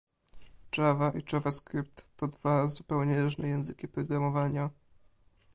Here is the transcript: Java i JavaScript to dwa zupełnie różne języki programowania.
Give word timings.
Java 0.77 1.09
i 1.19 1.23
JavaScript 1.33 2.05
to 2.17 2.27
dwa 2.27 2.67
zupełnie 2.67 3.21
różne 3.21 3.47
języki 3.47 3.87
programowania. 3.87 4.69